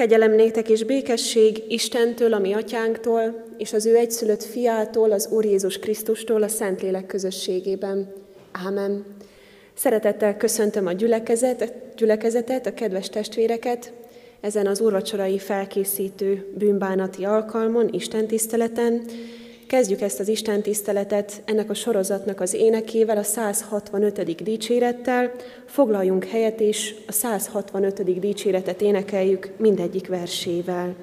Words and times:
Kegyelem 0.00 0.34
néktek 0.34 0.68
és 0.68 0.84
békesség 0.84 1.62
Istentől, 1.68 2.32
a 2.32 2.38
mi 2.38 2.52
atyánktól, 2.52 3.44
és 3.58 3.72
az 3.72 3.86
ő 3.86 3.96
egyszülött 3.96 4.42
fiától, 4.42 5.12
az 5.12 5.28
Úr 5.30 5.44
Jézus 5.44 5.78
Krisztustól, 5.78 6.42
a 6.42 6.48
Szentlélek 6.48 7.06
közösségében. 7.06 8.12
Ámen. 8.52 9.04
Szeretettel 9.74 10.36
köszöntöm 10.36 10.86
a 10.86 10.92
gyülekezet, 10.92 11.72
gyülekezetet, 11.96 12.66
a 12.66 12.74
kedves 12.74 13.08
testvéreket, 13.08 13.92
ezen 14.40 14.66
az 14.66 14.80
úrvacsorai 14.80 15.38
felkészítő 15.38 16.52
bűnbánati 16.58 17.24
alkalmon, 17.24 17.88
Isten 17.92 18.26
tiszteleten. 18.26 19.04
Kezdjük 19.70 20.00
ezt 20.00 20.20
az 20.20 20.28
Isten 20.28 20.62
tiszteletet 20.62 21.42
ennek 21.44 21.70
a 21.70 21.74
sorozatnak 21.74 22.40
az 22.40 22.54
énekével, 22.54 23.16
a 23.16 23.22
165. 23.22 24.42
dicsérettel. 24.42 25.32
Foglaljunk 25.66 26.24
helyet, 26.24 26.60
és 26.60 26.94
a 27.06 27.12
165. 27.12 28.20
dicséretet 28.20 28.80
énekeljük 28.80 29.50
mindegyik 29.58 30.08
versével. 30.08 30.94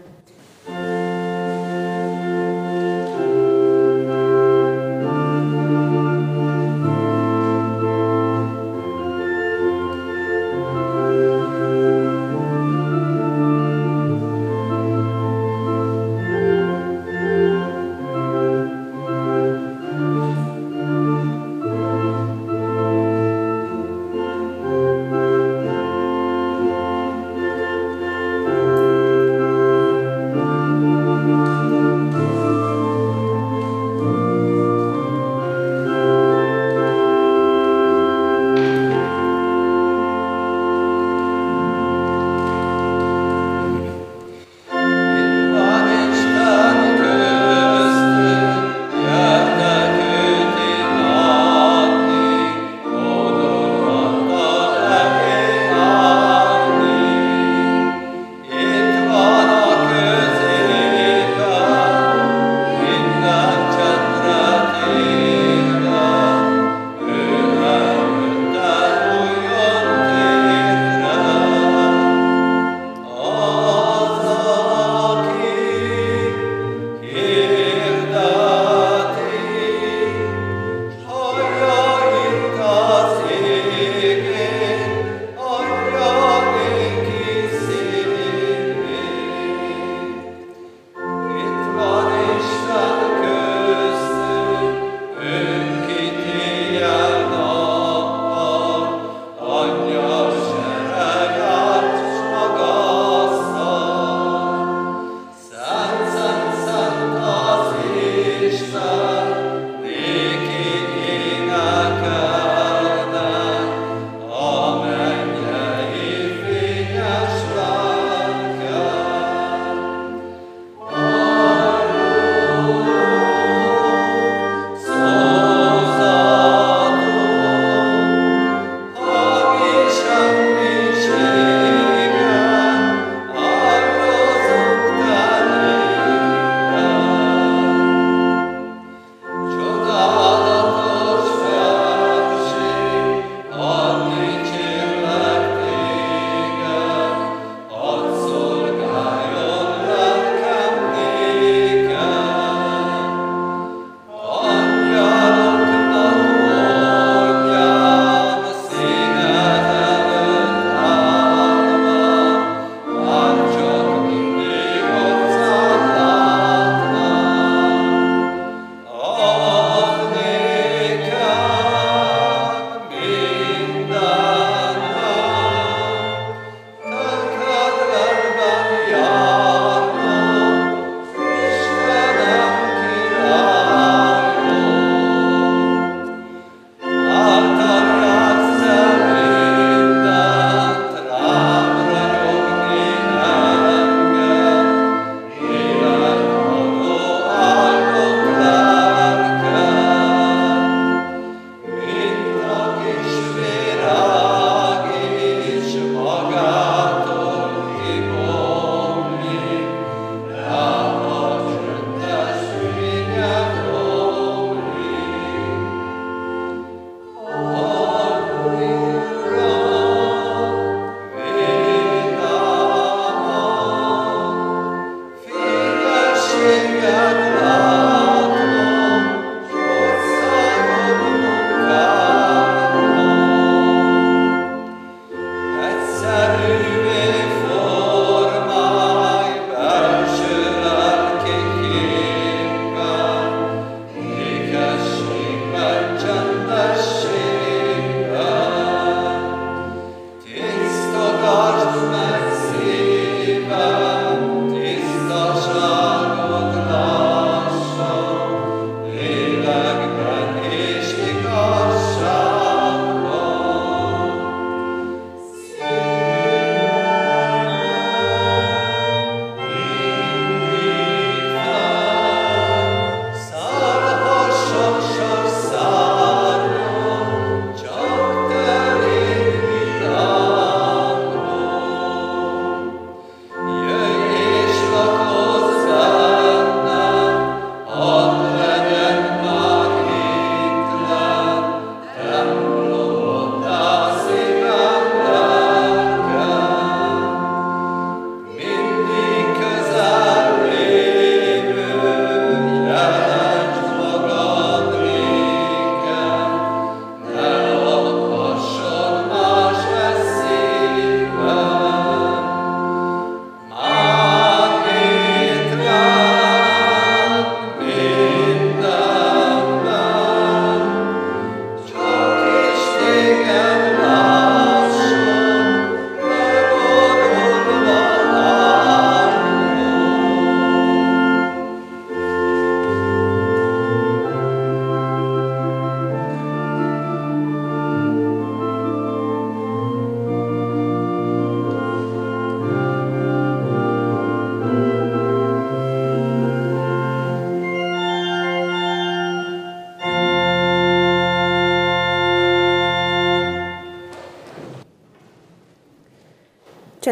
thank 0.66 0.97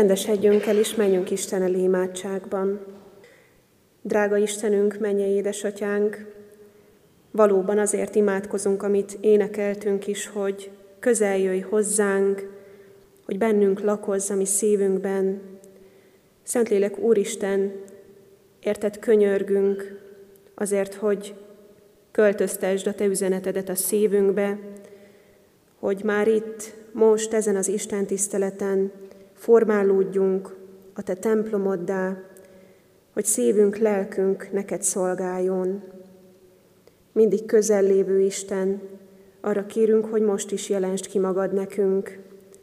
Csendesedjünk 0.05 0.65
el, 0.65 0.77
és 0.77 0.95
menjünk 0.95 1.31
Isten 1.31 1.61
elé 1.61 1.81
imádságban. 1.81 2.79
Drága 4.01 4.37
Istenünk, 4.37 4.97
menje 4.99 5.27
édesatyánk, 5.27 6.31
valóban 7.31 7.79
azért 7.79 8.15
imádkozunk, 8.15 8.83
amit 8.83 9.17
énekeltünk 9.21 10.07
is, 10.07 10.27
hogy 10.27 10.71
közel 10.99 11.37
jöjj 11.37 11.59
hozzánk, 11.59 12.49
hogy 13.25 13.37
bennünk 13.37 13.79
lakozz 13.79 14.31
mi 14.31 14.45
szívünkben. 14.45 15.41
Szentlélek 16.43 16.97
Úristen, 16.97 17.71
érted 18.59 18.99
könyörgünk 18.99 20.01
azért, 20.55 20.93
hogy 20.93 21.33
költöztesd 22.11 22.87
a 22.87 22.93
Te 22.93 23.05
üzenetedet 23.05 23.69
a 23.69 23.75
szívünkbe, 23.75 24.59
hogy 25.79 26.01
már 26.03 26.27
itt, 26.27 26.73
most, 26.91 27.33
ezen 27.33 27.55
az 27.55 27.67
Isten 27.67 28.05
tiszteleten 28.05 28.91
formálódjunk 29.35 30.55
a 30.93 31.01
Te 31.01 31.13
templomoddá, 31.13 32.17
hogy 33.13 33.25
szívünk, 33.25 33.77
lelkünk 33.77 34.51
neked 34.51 34.81
szolgáljon. 34.81 35.83
Mindig 37.11 37.45
közel 37.45 37.83
lévő 37.83 38.19
Isten, 38.19 38.81
arra 39.41 39.65
kérünk, 39.65 40.05
hogy 40.05 40.21
most 40.21 40.51
is 40.51 40.69
jelensd 40.69 41.07
ki 41.07 41.19
magad 41.19 41.53
nekünk, 41.53 42.19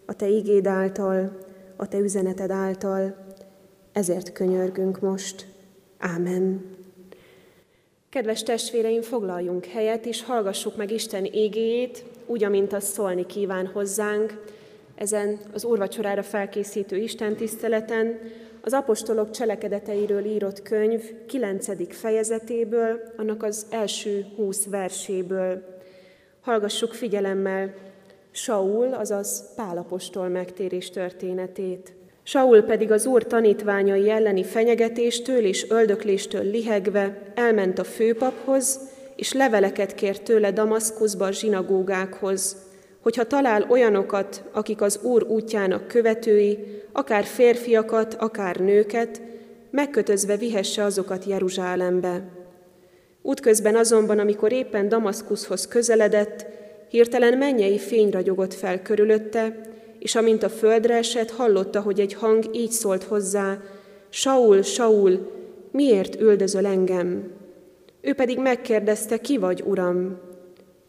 a 0.07 0.17
Te 0.17 0.29
igéd 0.29 0.67
által, 0.67 1.39
a 1.77 1.89
Te 1.89 1.99
üzeneted 1.99 2.51
által, 2.51 3.17
ezért 3.93 4.33
könyörgünk 4.33 5.01
most. 5.01 5.47
Ámen. 5.99 6.65
Kedves 8.09 8.43
testvéreim, 8.43 9.03
foglaljunk 9.03 9.65
helyet, 9.65 10.07
és 10.07 10.25
hallgassuk 10.25 10.77
meg 10.77 10.91
Isten 10.91 11.25
égéjét, 11.25 12.05
úgy, 12.27 12.45
amint 12.45 12.73
az 12.73 12.85
szólni 12.85 13.27
kíván 13.27 13.67
hozzánk, 13.67 14.43
ezen 15.03 15.39
az 15.53 15.65
úrvacsorára 15.65 16.23
felkészítő 16.23 16.97
Isten 16.97 17.37
tiszteleten, 17.37 18.19
az 18.61 18.73
apostolok 18.73 19.31
cselekedeteiről 19.31 20.25
írott 20.25 20.63
könyv 20.63 21.03
9. 21.27 21.95
fejezetéből, 21.95 23.01
annak 23.17 23.43
az 23.43 23.67
első 23.71 24.27
20 24.37 24.67
verséből. 24.67 25.81
Hallgassuk 26.41 26.95
figyelemmel 26.95 27.75
Saul, 28.31 28.95
azaz 28.95 29.55
Pálapostól 29.57 30.29
megtérés 30.29 30.91
történetét. 30.91 31.93
Saul 32.23 32.63
pedig 32.63 32.91
az 32.91 33.07
úr 33.07 33.27
tanítványai 33.27 34.11
elleni 34.11 34.45
fenyegetéstől 34.45 35.45
és 35.45 35.71
öldökléstől 35.71 36.45
lihegve 36.45 37.33
elment 37.35 37.79
a 37.79 37.85
főpaphoz, 37.85 38.81
és 39.17 39.33
leveleket 39.33 39.95
kért 39.95 40.23
tőle 40.23 40.51
Damaszkuszba 40.51 41.25
a 41.25 41.33
zsinagógákhoz, 41.33 42.71
hogyha 43.03 43.27
talál 43.27 43.67
olyanokat, 43.71 44.45
akik 44.53 44.81
az 44.81 45.01
Úr 45.03 45.23
útjának 45.23 45.87
követői, 45.89 46.83
akár 46.93 47.25
férfiakat, 47.25 48.15
akár 48.15 48.57
nőket, 48.57 49.23
megkötözve 49.71 50.37
vihesse 50.37 50.85
azokat 50.85 51.25
Jeruzsálembe. 51.25 52.23
Útközben 53.23 53.77
azonban, 53.77 54.19
amikor 54.19 54.53
éppen 54.53 54.89
Damaszkuszhoz 54.89 55.69
közeledett, 55.69 56.47
hirtelen 56.89 57.39
mennyei 57.39 57.79
fény 57.79 58.11
ragyogott 58.11 58.55
fel 58.55 58.83
körülötte, 58.83 59.61
és 59.99 60.15
amint 60.15 60.43
a 60.43 60.49
földre 60.49 60.97
esett, 60.97 61.31
hallotta, 61.31 61.81
hogy 61.81 62.01
egy 62.01 62.15
hang 62.15 62.45
így 62.53 62.71
szólt 62.71 63.03
hozzá, 63.03 63.59
Saul, 64.09 64.63
Saul, 64.63 65.31
miért 65.71 66.21
üldözöl 66.21 66.67
engem? 66.67 67.31
Ő 68.01 68.15
pedig 68.15 68.39
megkérdezte, 68.39 69.19
ki 69.19 69.39
vagy, 69.39 69.63
Uram? 69.67 70.19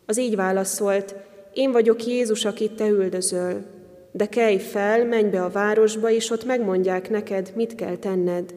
Az 0.06 0.20
így 0.20 0.36
válaszolt, 0.36 1.16
én 1.54 1.72
vagyok 1.72 2.06
Jézus, 2.06 2.46
akit 2.46 2.72
te 2.72 2.88
üldözöl. 2.88 3.64
De 4.12 4.26
kelj 4.26 4.58
fel, 4.58 5.06
menj 5.06 5.30
be 5.30 5.44
a 5.44 5.50
városba, 5.50 6.10
és 6.10 6.30
ott 6.30 6.46
megmondják 6.46 7.10
neked, 7.10 7.52
mit 7.56 7.76
kell 7.76 7.96
tenned. 7.96 8.54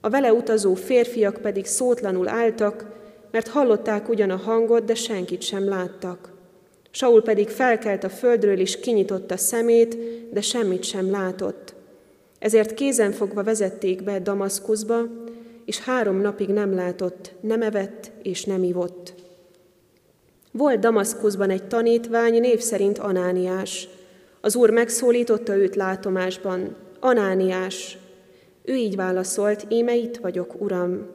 A 0.00 0.10
vele 0.10 0.32
utazó 0.32 0.74
férfiak 0.74 1.36
pedig 1.36 1.66
szótlanul 1.66 2.28
álltak, 2.28 2.86
mert 3.30 3.48
hallották 3.48 4.08
ugyan 4.08 4.30
a 4.30 4.36
hangot, 4.36 4.84
de 4.84 4.94
senkit 4.94 5.42
sem 5.42 5.68
láttak. 5.68 6.32
Saul 6.90 7.22
pedig 7.22 7.48
felkelt 7.48 8.04
a 8.04 8.08
földről, 8.08 8.58
és 8.58 8.80
kinyitotta 8.80 9.36
szemét, 9.36 9.96
de 10.32 10.40
semmit 10.40 10.82
sem 10.82 11.10
látott. 11.10 11.74
Ezért 12.38 12.74
kézenfogva 12.74 13.42
vezették 13.42 14.02
be 14.02 14.18
Damaszkuszba, 14.18 15.02
és 15.64 15.80
három 15.80 16.20
napig 16.20 16.48
nem 16.48 16.74
látott, 16.74 17.32
nem 17.40 17.62
evett 17.62 18.10
és 18.22 18.44
nem 18.44 18.62
ivott. 18.62 19.14
Volt 20.54 20.78
Damaszkuszban 20.80 21.50
egy 21.50 21.64
tanítvány, 21.64 22.40
név 22.40 22.60
szerint 22.60 22.98
Anániás. 22.98 23.88
Az 24.40 24.56
úr 24.56 24.70
megszólította 24.70 25.56
őt 25.56 25.76
látomásban. 25.76 26.76
Anániás. 27.00 27.98
Ő 28.64 28.74
így 28.74 28.96
válaszolt, 28.96 29.66
íme 29.68 29.96
itt 29.96 30.16
vagyok, 30.16 30.60
uram. 30.60 31.06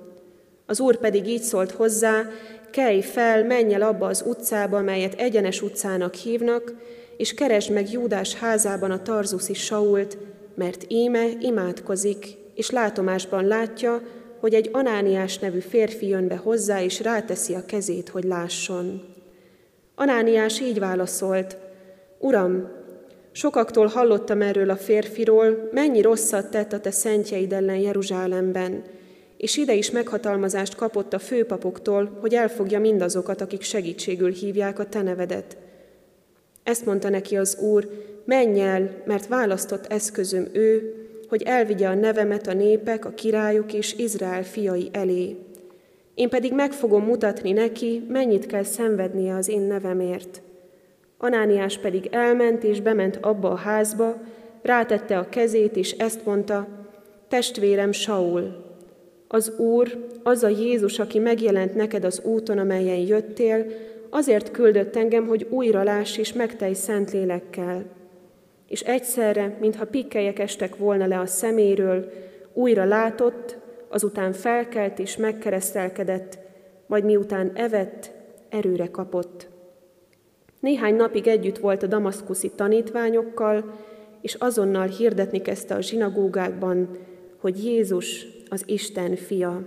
Az 0.66 0.80
úr 0.80 0.98
pedig 0.98 1.28
így 1.28 1.42
szólt 1.42 1.72
hozzá, 1.72 2.30
kelj 2.72 3.02
fel, 3.02 3.44
menj 3.44 3.74
el 3.74 3.82
abba 3.82 4.06
az 4.06 4.24
utcába, 4.28 4.82
melyet 4.82 5.14
egyenes 5.14 5.62
utcának 5.62 6.14
hívnak, 6.14 6.74
és 7.18 7.34
keresd 7.34 7.72
meg 7.72 7.92
Júdás 7.92 8.36
házában 8.36 8.92
a 8.92 9.02
tarzuszi 9.02 9.54
Sault, 9.54 10.18
mert 10.56 10.86
íme 10.88 11.28
imádkozik, 11.40 12.26
és 12.56 12.70
látomásban 12.70 13.46
látja, 13.46 14.02
hogy 14.40 14.54
egy 14.54 14.70
Anániás 14.72 15.40
nevű 15.40 15.60
férfi 15.60 16.08
jön 16.08 16.28
be 16.28 16.36
hozzá, 16.36 16.82
és 16.82 17.02
ráteszi 17.02 17.54
a 17.54 17.66
kezét, 17.66 18.10
hogy 18.10 18.24
lásson. 18.24 19.16
Anániás 20.00 20.60
így 20.60 20.80
válaszolt, 20.80 21.58
Uram, 22.20 22.70
sokaktól 23.32 23.86
hallottam 23.86 24.42
erről 24.42 24.70
a 24.70 24.76
férfiról, 24.76 25.70
mennyi 25.72 26.02
rosszat 26.02 26.52
tett 26.52 26.74
a 26.74 26.80
te 26.80 26.92
szentjeid 26.92 27.54
ellen 27.54 27.78
Jeruzsálemben, 27.78 28.84
és 29.38 29.58
ide 29.58 29.74
is 29.74 29.92
meghatalmazást 29.92 30.76
kapott 30.76 31.14
a 31.14 31.20
főpapoktól, 31.20 32.18
hogy 32.22 32.34
elfogja 32.34 32.80
mindazokat, 32.80 33.42
akik 33.42 33.62
segítségül 33.62 34.32
hívják 34.32 34.80
a 34.80 34.86
te 34.86 35.02
nevedet. 35.02 35.58
Ezt 36.64 36.86
mondta 36.86 37.10
neki 37.10 37.38
az 37.38 37.58
Úr, 37.60 37.90
menj 38.26 38.62
el, 38.62 39.02
mert 39.06 39.28
választott 39.28 39.86
eszközöm 39.86 40.48
ő, 40.54 40.96
hogy 41.30 41.42
elvigye 41.42 41.88
a 41.88 41.94
nevemet 41.94 42.48
a 42.48 42.54
népek, 42.54 43.06
a 43.06 43.14
királyok 43.14 43.74
és 43.74 43.94
Izrael 43.94 44.44
fiai 44.44 44.90
elé. 44.92 45.36
Én 46.18 46.30
pedig 46.30 46.54
meg 46.54 46.72
fogom 46.72 47.04
mutatni 47.04 47.52
neki, 47.52 48.06
mennyit 48.10 48.46
kell 48.46 48.64
szenvednie 48.64 49.36
az 49.36 49.50
én 49.50 49.62
nevemért. 49.62 50.42
Anániás 51.18 51.78
pedig 51.78 52.08
elment 52.12 52.64
és 52.64 52.82
bement 52.82 53.18
abba 53.22 53.50
a 53.50 53.56
házba, 53.56 54.16
rátette 54.62 55.18
a 55.18 55.30
kezét, 55.30 55.76
és 55.76 55.92
ezt 55.92 56.26
mondta, 56.26 56.68
testvérem 57.28 57.92
Saul, 57.92 58.66
az 59.28 59.58
Úr, 59.58 60.08
az 60.24 60.44
a 60.44 60.48
Jézus, 60.48 61.00
aki 61.00 61.20
megjelent 61.20 61.76
neked 61.76 62.04
az 62.04 62.22
úton, 62.24 62.58
amelyen 62.58 63.00
jöttél, 63.00 63.66
azért 64.10 64.52
küldött 64.52 64.96
engem, 64.96 65.28
hogy 65.28 65.48
újra 65.50 65.84
láss 65.84 66.18
és 66.18 66.34
megtelj 66.34 66.74
szent 66.74 67.12
lélekkel. 67.12 67.86
És 68.68 68.82
egyszerre, 68.82 69.58
mintha 69.60 69.86
pikkelyek 69.86 70.40
estek 70.40 70.76
volna 70.76 71.06
le 71.06 71.20
a 71.20 71.26
szeméről, 71.26 72.12
újra 72.54 72.86
látott, 72.86 73.57
azután 73.98 74.34
felkelt 74.34 75.00
és 75.00 75.18
megkeresztelkedett, 75.18 76.38
majd 76.88 77.04
miután 77.04 77.52
evett, 77.56 78.12
erőre 78.50 78.92
kapott. 78.92 79.48
Néhány 80.60 80.96
napig 80.96 81.28
együtt 81.28 81.58
volt 81.58 81.84
a 81.84 81.88
damaszkuszi 81.88 82.52
tanítványokkal, 82.56 83.80
és 84.22 84.34
azonnal 84.34 84.88
hirdetni 84.88 85.42
kezdte 85.42 85.76
a 85.76 85.82
zsinagógákban, 85.82 86.98
hogy 87.38 87.64
Jézus 87.64 88.26
az 88.50 88.64
Isten 88.66 89.16
fia. 89.16 89.64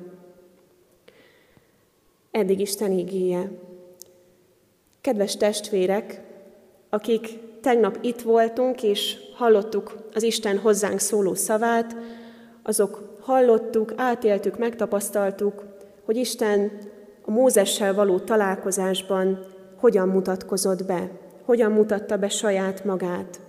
Eddig 2.31 2.61
Isten 2.61 2.93
ígéje. 2.93 3.51
Kedves 5.01 5.37
testvérek, 5.37 6.21
akik 6.89 7.29
tegnap 7.61 7.99
itt 8.01 8.21
voltunk, 8.21 8.83
és 8.83 9.17
hallottuk 9.35 10.09
az 10.15 10.23
Isten 10.23 10.59
hozzánk 10.59 10.99
szóló 10.99 11.35
szavát, 11.35 11.97
azok 12.63 13.17
hallottuk, 13.21 13.93
átéltük, 13.97 14.59
megtapasztaltuk, 14.59 15.65
hogy 16.05 16.17
Isten 16.17 16.71
a 17.25 17.31
Mózessel 17.31 17.95
való 17.95 18.19
találkozásban 18.19 19.47
hogyan 19.77 20.09
mutatkozott 20.09 20.85
be, 20.85 21.11
hogyan 21.45 21.73
mutatta 21.73 22.17
be 22.17 22.29
saját 22.29 22.85
magát. 22.85 23.41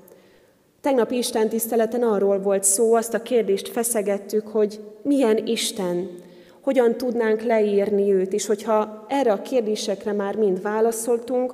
Tegnap 0.81 1.11
Isten 1.11 1.49
tiszteleten 1.49 2.03
arról 2.03 2.39
volt 2.39 2.63
szó, 2.63 2.93
azt 2.93 3.13
a 3.13 3.21
kérdést 3.21 3.67
feszegettük, 3.67 4.47
hogy 4.47 4.79
milyen 5.01 5.45
Isten, 5.45 6.09
hogyan 6.61 6.95
tudnánk 6.97 7.41
leírni 7.41 8.13
őt, 8.13 8.33
és 8.33 8.45
hogyha 8.45 9.05
erre 9.09 9.31
a 9.31 9.41
kérdésekre 9.41 10.11
már 10.11 10.35
mind 10.35 10.61
válaszoltunk, 10.61 11.53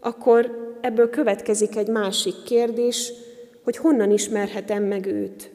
akkor 0.00 0.74
ebből 0.80 1.10
következik 1.10 1.76
egy 1.76 1.88
másik 1.88 2.42
kérdés, 2.44 3.12
hogy 3.64 3.76
honnan 3.76 4.10
ismerhetem 4.10 4.82
meg 4.82 5.06
őt, 5.06 5.50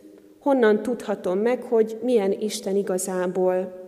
honnan 0.48 0.82
tudhatom 0.82 1.40
meg, 1.40 1.62
hogy 1.62 1.98
milyen 2.02 2.32
Isten 2.32 2.76
igazából. 2.76 3.86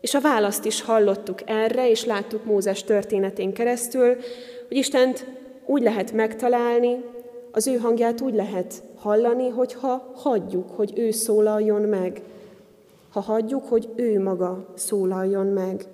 És 0.00 0.14
a 0.14 0.20
választ 0.20 0.64
is 0.64 0.82
hallottuk 0.82 1.38
erre, 1.46 1.90
és 1.90 2.04
láttuk 2.04 2.44
Mózes 2.44 2.84
történetén 2.84 3.52
keresztül, 3.52 4.16
hogy 4.68 4.76
Istent 4.76 5.26
úgy 5.64 5.82
lehet 5.82 6.12
megtalálni, 6.12 7.04
Az 7.50 7.66
ő 7.66 7.76
hangját 7.76 8.20
úgy 8.20 8.34
lehet 8.34 8.82
hallani, 8.96 9.48
hogyha 9.48 10.12
hagyjuk, 10.14 10.70
hogy 10.70 10.92
ő 10.96 11.10
szólaljon 11.10 11.82
meg. 11.82 12.20
Ha 13.10 13.20
hagyjuk, 13.20 13.64
hogy 13.68 13.88
ő 13.94 14.22
maga 14.22 14.72
szólaljon 14.74 15.46
meg. 15.46 15.84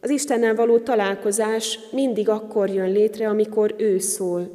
Az 0.00 0.10
Istennel 0.10 0.54
való 0.54 0.78
találkozás 0.78 1.78
mindig 1.92 2.28
akkor 2.28 2.68
jön 2.68 2.92
létre, 2.92 3.28
amikor 3.28 3.74
ő 3.78 3.98
szól. 3.98 4.50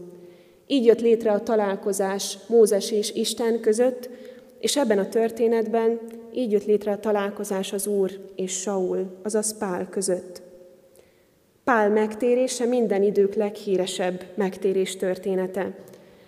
Így 0.67 0.85
jött 0.85 1.01
létre 1.01 1.31
a 1.31 1.43
találkozás 1.43 2.37
Mózes 2.47 2.91
és 2.91 3.11
Isten 3.11 3.59
között, 3.59 4.09
és 4.65 4.77
ebben 4.77 4.99
a 4.99 5.09
történetben 5.09 5.99
így 6.33 6.51
jött 6.51 6.65
létre 6.65 6.91
a 6.91 6.99
találkozás 6.99 7.73
az 7.73 7.87
Úr 7.87 8.11
és 8.35 8.51
Saul, 8.51 9.17
azaz 9.23 9.57
Pál 9.57 9.89
között. 9.89 10.41
Pál 11.63 11.89
megtérése 11.89 12.65
minden 12.65 13.03
idők 13.03 13.33
leghíresebb 13.33 14.23
megtérés 14.35 14.95
története. 14.95 15.75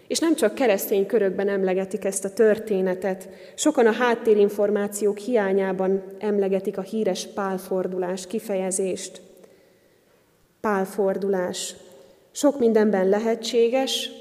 És 0.07 0.19
nem 0.19 0.35
csak 0.35 0.55
keresztény 0.55 1.05
körökben 1.05 1.49
emlegetik 1.49 2.05
ezt 2.05 2.25
a 2.25 2.33
történetet, 2.33 3.29
sokan 3.55 3.85
a 3.85 3.91
háttérinformációk 3.91 5.17
hiányában 5.17 6.03
emlegetik 6.19 6.77
a 6.77 6.81
híres 6.81 7.27
pálfordulás 7.27 8.27
kifejezést. 8.27 9.21
Pálfordulás. 10.61 11.75
Sok 12.31 12.59
mindenben 12.59 13.09
lehetséges, 13.09 14.11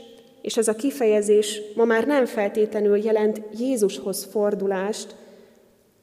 és 0.46 0.56
ez 0.56 0.68
a 0.68 0.74
kifejezés 0.74 1.62
ma 1.74 1.84
már 1.84 2.06
nem 2.06 2.26
feltétlenül 2.26 3.04
jelent 3.04 3.42
Jézushoz 3.58 4.24
fordulást, 4.24 5.14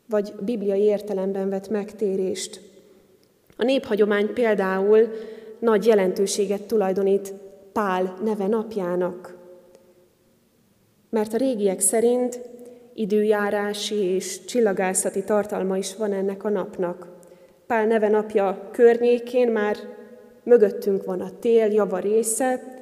vagy 0.10 0.34
bibliai 0.40 0.82
értelemben 0.82 1.50
vett 1.50 1.70
megtérést. 1.70 2.62
A 3.58 3.64
néphagyomány 3.64 4.34
például 4.34 5.10
nagy 5.60 5.86
jelentőséget 5.86 6.62
tulajdonít 6.62 7.34
Pál 7.74 8.18
neve 8.24 8.48
napjának, 8.48 9.38
mert 11.10 11.34
a 11.34 11.38
régiek 11.38 11.80
szerint 11.80 12.40
időjárási 12.94 13.96
és 13.96 14.46
csillagászati 14.46 15.24
tartalma 15.24 15.78
is 15.78 15.96
van 15.96 16.14
ennek 16.14 16.44
a 16.44 16.50
napnak. 16.50 17.08
Pál 17.68 17.86
neve 17.86 18.10
napja 18.10 18.70
környékén 18.72 19.52
már 19.52 19.78
mögöttünk 20.44 21.06
van 21.06 21.22
a 21.22 21.40
tél 21.40 21.72
java 21.72 21.98
része, 21.98 22.73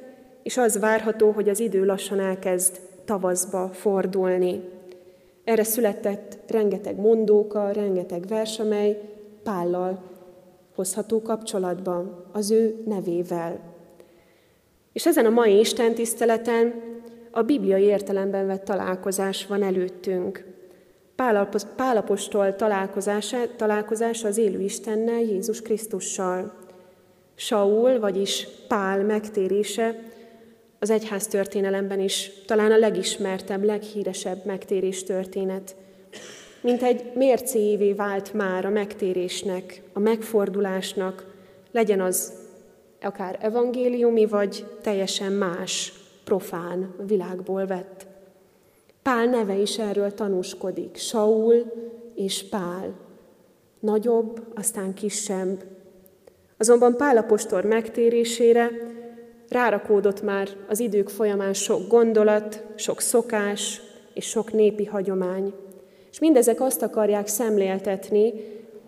és 0.42 0.56
az 0.56 0.78
várható, 0.78 1.30
hogy 1.30 1.48
az 1.48 1.60
idő 1.60 1.84
lassan 1.84 2.20
elkezd 2.20 2.80
tavaszba 3.04 3.68
fordulni. 3.68 4.60
Erre 5.44 5.64
született 5.64 6.38
rengeteg 6.46 6.96
mondóka, 6.96 7.70
rengeteg 7.70 8.26
vers, 8.26 8.58
amely 8.58 9.00
Pállal 9.42 10.02
hozható 10.74 11.22
kapcsolatban, 11.22 12.24
az 12.32 12.50
ő 12.50 12.82
nevével. 12.86 13.60
És 14.92 15.06
ezen 15.06 15.26
a 15.26 15.30
mai 15.30 15.58
Isten 15.58 15.94
tiszteleten 15.94 16.74
a 17.30 17.42
bibliai 17.42 17.82
értelemben 17.82 18.46
vett 18.46 18.64
találkozás 18.64 19.46
van 19.46 19.62
előttünk. 19.62 20.44
Pálapostól 21.76 22.56
találkozása, 22.56 23.36
találkozása 23.56 24.28
az 24.28 24.38
élő 24.38 24.60
Istennel, 24.60 25.20
Jézus 25.20 25.62
Krisztussal. 25.62 26.52
Saul, 27.34 27.98
vagyis 27.98 28.48
Pál 28.68 29.04
megtérése 29.04 29.98
az 30.82 30.90
egyház 30.90 31.26
történelemben 31.26 32.00
is 32.00 32.30
talán 32.46 32.72
a 32.72 32.78
legismertebb, 32.78 33.64
leghíresebb 33.64 34.44
megtérés 34.44 35.04
történet. 35.04 35.76
Mint 36.60 36.82
egy 36.82 37.12
mércéjévé 37.14 37.92
vált 37.92 38.32
már 38.32 38.64
a 38.64 38.70
megtérésnek, 38.70 39.82
a 39.92 39.98
megfordulásnak, 39.98 41.26
legyen 41.70 42.00
az 42.00 42.32
akár 43.00 43.38
evangéliumi, 43.40 44.26
vagy 44.26 44.66
teljesen 44.80 45.32
más, 45.32 45.92
profán 46.24 46.94
világból 47.06 47.66
vett. 47.66 48.06
Pál 49.02 49.26
neve 49.26 49.56
is 49.56 49.78
erről 49.78 50.14
tanúskodik. 50.14 50.96
Saul 50.96 51.72
és 52.14 52.48
Pál. 52.48 52.94
Nagyobb, 53.80 54.42
aztán 54.54 54.94
kisebb. 54.94 55.64
Azonban 56.56 56.96
Pál 56.96 57.16
apostol 57.16 57.62
megtérésére 57.62 58.70
rárakódott 59.52 60.22
már 60.22 60.48
az 60.68 60.80
idők 60.80 61.08
folyamán 61.08 61.52
sok 61.52 61.88
gondolat, 61.88 62.64
sok 62.74 63.00
szokás 63.00 63.80
és 64.14 64.24
sok 64.24 64.52
népi 64.52 64.84
hagyomány. 64.84 65.52
És 66.10 66.18
mindezek 66.18 66.60
azt 66.60 66.82
akarják 66.82 67.26
szemléltetni, 67.26 68.32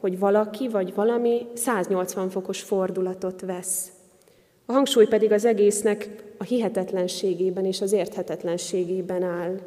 hogy 0.00 0.18
valaki 0.18 0.68
vagy 0.68 0.94
valami 0.94 1.46
180 1.54 2.30
fokos 2.30 2.62
fordulatot 2.62 3.40
vesz. 3.40 3.88
A 4.66 4.72
hangsúly 4.72 5.06
pedig 5.06 5.32
az 5.32 5.44
egésznek 5.44 6.08
a 6.38 6.44
hihetetlenségében 6.44 7.64
és 7.64 7.80
az 7.80 7.92
érthetetlenségében 7.92 9.22
áll. 9.22 9.58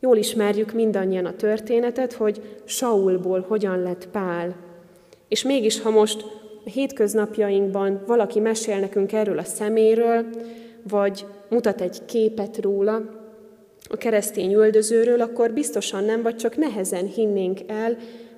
Jól 0.00 0.16
ismerjük 0.16 0.72
mindannyian 0.72 1.24
a 1.24 1.36
történetet, 1.36 2.12
hogy 2.12 2.60
Saulból 2.64 3.44
hogyan 3.48 3.82
lett 3.82 4.08
Pál. 4.08 4.56
És 5.28 5.42
mégis, 5.42 5.80
ha 5.80 5.90
most 5.90 6.39
hétköznapjainkban 6.70 8.02
valaki 8.06 8.40
mesél 8.40 8.78
nekünk 8.78 9.12
erről 9.12 9.38
a 9.38 9.44
szeméről, 9.44 10.24
vagy 10.88 11.26
mutat 11.48 11.80
egy 11.80 12.04
képet 12.04 12.60
róla, 12.60 13.18
a 13.92 13.96
keresztény 13.96 14.52
üldözőről, 14.52 15.20
akkor 15.20 15.52
biztosan 15.52 16.04
nem, 16.04 16.22
vagy 16.22 16.36
csak 16.36 16.56
nehezen 16.56 17.06
hinnénk 17.06 17.58
el, 17.66 17.96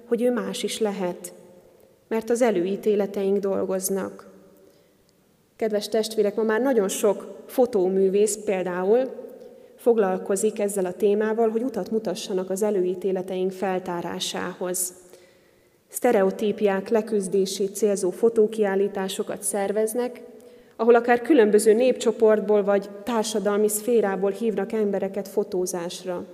hogy 0.08 0.22
ő 0.22 0.32
más 0.32 0.62
is 0.62 0.78
lehet, 0.78 1.32
mert 2.08 2.30
az 2.30 2.42
előítéleteink 2.42 3.38
dolgoznak. 3.38 4.30
Kedves 5.56 5.88
testvérek, 5.88 6.34
ma 6.34 6.42
már 6.42 6.60
nagyon 6.60 6.88
sok 6.88 7.42
fotóművész 7.46 8.38
például 8.44 9.10
foglalkozik 9.76 10.60
ezzel 10.60 10.84
a 10.84 10.92
témával, 10.92 11.48
hogy 11.48 11.62
utat 11.62 11.90
mutassanak 11.90 12.50
az 12.50 12.62
előítéleteink 12.62 13.50
feltárásához. 13.50 14.94
Sztereotípiák 15.92 16.88
leküzdését 16.88 17.74
célzó 17.74 18.10
fotókiállításokat 18.10 19.42
szerveznek, 19.42 20.22
ahol 20.76 20.94
akár 20.94 21.22
különböző 21.22 21.72
népcsoportból 21.72 22.64
vagy 22.64 22.88
társadalmi 23.04 23.68
szférából 23.68 24.30
hívnak 24.30 24.72
embereket 24.72 25.28
fotózásra. 25.28 26.24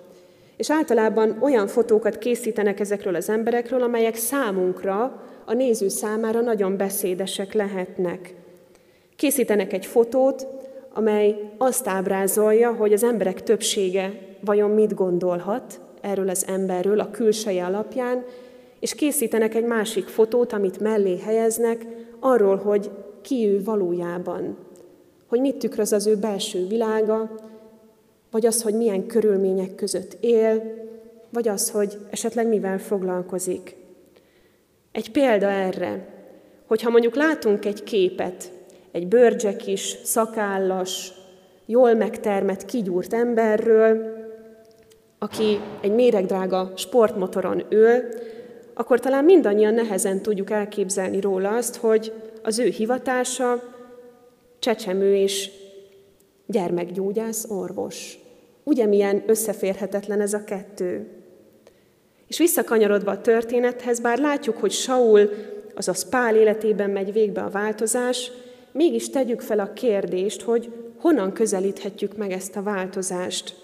És 0.57 0.71
általában 0.71 1.39
olyan 1.41 1.67
fotókat 1.67 2.19
készítenek 2.19 2.81
ezekről 2.81 3.15
az 3.15 3.29
emberekről, 3.29 3.83
amelyek 3.83 4.15
számunkra, 4.15 5.23
a 5.45 5.53
néző 5.53 5.89
számára 5.89 6.41
nagyon 6.41 6.77
beszédesek 6.77 7.53
lehetnek. 7.53 8.35
Készítenek 9.17 9.73
egy 9.73 9.87
fotót, 9.87 10.47
amely 10.93 11.37
azt 11.57 11.89
ábrázolja, 11.89 12.73
hogy 12.73 12.93
az 12.93 13.05
emberek 13.05 13.43
többsége 13.43 14.13
vajon 14.41 14.71
mit 14.71 14.95
gondolhat 14.95 15.81
erről 16.01 16.29
az 16.29 16.45
emberről 16.49 17.01
a 17.01 17.11
külseje 17.11 17.65
alapján, 17.65 18.25
és 18.81 18.95
készítenek 18.95 19.55
egy 19.55 19.65
másik 19.65 20.07
fotót, 20.07 20.53
amit 20.53 20.81
mellé 20.81 21.19
helyeznek, 21.19 21.87
arról, 22.21 22.57
hogy 22.57 22.91
ki 23.23 23.47
ő 23.49 23.63
valójában, 23.65 24.57
hogy 25.27 25.41
mit 25.41 25.57
tükröz 25.57 25.93
az 25.93 26.07
ő 26.07 26.17
belső 26.17 26.67
világa, 26.67 27.31
vagy 28.31 28.47
az, 28.47 28.63
hogy 28.63 28.75
milyen 28.75 29.07
körülmények 29.07 29.75
között 29.75 30.17
él, 30.21 30.63
vagy 31.31 31.49
az, 31.49 31.71
hogy 31.71 31.99
esetleg 32.11 32.49
mivel 32.49 32.79
foglalkozik. 32.79 33.77
Egy 34.93 35.11
példa 35.13 35.49
erre, 35.51 36.09
hogyha 36.67 36.91
mondjuk 36.91 37.15
látunk 37.15 37.65
egy 37.65 37.85
képet, 37.85 38.53
egy 38.93 39.07
bőrcsekis, 39.07 39.97
szakállas, 40.03 41.13
jól 41.67 41.95
megtermett, 41.95 42.65
kigyúrt 42.65 43.15
emberről, 43.15 44.17
aki 45.19 45.61
egy 45.81 45.93
méregdrága 45.93 46.73
sportmotoron 46.77 47.63
ül, 47.71 48.03
akkor 48.79 49.01
talán 49.01 49.25
mindannyian 49.25 49.75
nehezen 49.75 50.23
tudjuk 50.23 50.51
elképzelni 50.51 51.21
róla 51.21 51.57
azt, 51.57 51.77
hogy 51.77 52.13
az 52.43 52.59
ő 52.59 52.69
hivatása 52.69 53.63
csecsemő 54.59 55.17
és 55.17 55.51
gyermekgyógyász 56.47 57.51
orvos. 57.51 58.19
Ugye 58.65 58.87
milyen 58.87 59.23
összeférhetetlen 59.27 60.21
ez 60.21 60.33
a 60.33 60.45
kettő? 60.45 61.07
És 62.27 62.39
visszakanyarodva 62.39 63.11
a 63.11 63.21
történethez, 63.21 64.01
bár 64.01 64.19
látjuk, 64.19 64.57
hogy 64.57 64.73
Saul, 64.73 65.31
azaz 65.75 66.09
Pál 66.09 66.37
életében 66.37 66.91
megy 66.91 67.13
végbe 67.13 67.41
a 67.41 67.51
változás, 67.51 68.31
mégis 68.73 69.11
tegyük 69.11 69.41
fel 69.41 69.59
a 69.59 69.73
kérdést, 69.73 70.43
hogy 70.43 70.73
honnan 70.99 71.33
közelíthetjük 71.33 72.17
meg 72.17 72.33
ezt 72.33 72.57
a 72.57 72.63
változást. 72.63 73.55